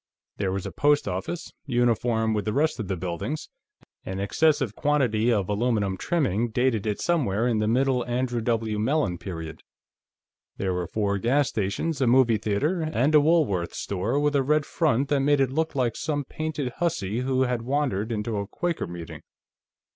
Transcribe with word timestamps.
There 0.37 0.51
was 0.51 0.65
a 0.65 0.71
post 0.71 1.07
office, 1.07 1.53
uniform 1.67 2.33
with 2.33 2.45
the 2.45 2.53
rest 2.53 2.79
of 2.79 2.87
the 2.87 2.97
buildings; 2.97 3.49
an 4.03 4.19
excessive 4.19 4.75
quantity 4.75 5.31
of 5.31 5.47
aluminum 5.47 5.95
trimming 5.95 6.49
dated 6.49 6.87
it 6.87 6.99
somewhere 6.99 7.47
in 7.47 7.59
the 7.59 7.67
middle 7.67 8.03
Andrew 8.07 8.41
W. 8.41 8.79
Mellon 8.79 9.19
period. 9.19 9.61
There 10.57 10.73
were 10.73 10.87
four 10.87 11.19
gas 11.19 11.49
stations, 11.49 12.01
a 12.01 12.07
movie 12.07 12.37
theater, 12.39 12.81
and 12.81 13.13
a 13.13 13.21
Woolworth 13.21 13.75
store 13.75 14.19
with 14.19 14.35
a 14.35 14.41
red 14.41 14.65
front 14.65 15.09
that 15.09 15.19
made 15.19 15.39
it 15.39 15.51
look 15.51 15.75
like 15.75 15.95
some 15.95 16.23
painted 16.23 16.69
hussy 16.77 17.19
who 17.19 17.43
had 17.43 17.61
wandered 17.61 18.11
into 18.11 18.37
a 18.37 18.47
Quaker 18.47 18.87
Meeting. 18.87 19.21